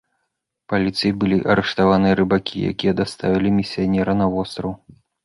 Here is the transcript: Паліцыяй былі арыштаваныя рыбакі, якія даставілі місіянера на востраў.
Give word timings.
Паліцыяй 0.71 1.11
былі 1.23 1.35
арыштаваныя 1.55 2.13
рыбакі, 2.19 2.63
якія 2.71 2.93
даставілі 3.03 3.49
місіянера 3.59 4.17
на 4.23 4.31
востраў. 4.39 4.73